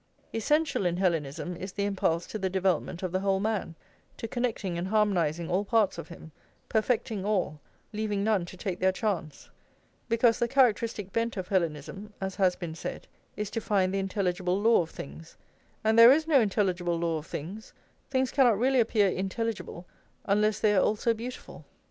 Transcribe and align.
Essential 0.33 0.87
in 0.87 0.97
Hellenism 0.97 1.55
is 1.57 1.73
the 1.73 1.85
impulse 1.85 2.25
to 2.25 2.39
the 2.39 2.49
development 2.49 3.03
of 3.03 3.11
the 3.11 3.19
whole 3.19 3.39
man, 3.39 3.75
to 4.17 4.27
connecting 4.27 4.75
and 4.75 4.87
harmonising 4.87 5.47
all 5.47 5.63
parts 5.63 5.99
of 5.99 6.07
him, 6.07 6.31
perfecting 6.67 7.23
all, 7.23 7.61
leaving 7.93 8.23
none 8.23 8.45
to 8.45 8.57
take 8.57 8.79
their 8.79 8.91
chance; 8.91 9.51
because 10.09 10.39
the 10.39 10.47
characteristic 10.47 11.13
bent 11.13 11.37
of 11.37 11.49
Hellenism, 11.49 12.11
as 12.19 12.35
has 12.37 12.55
been 12.55 12.73
said, 12.73 13.05
is 13.37 13.51
to 13.51 13.61
find 13.61 13.93
the 13.93 13.99
intelligible 13.99 14.59
law 14.59 14.81
of 14.81 14.89
things, 14.89 15.37
and 15.83 15.99
there 15.99 16.11
is 16.11 16.25
no 16.25 16.39
intelligible 16.41 16.97
law 16.97 17.19
of 17.19 17.27
things, 17.27 17.71
things 18.09 18.31
cannot 18.31 18.57
really 18.57 18.79
appear 18.79 19.07
intelligible, 19.07 19.85
unless 20.25 20.59
they 20.59 20.73
are 20.75 20.81
also 20.81 21.13
beautiful. 21.13 21.63